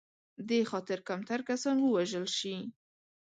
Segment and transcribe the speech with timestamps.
[0.49, 2.55] دې خاطر کمتر کسان ووژل شي.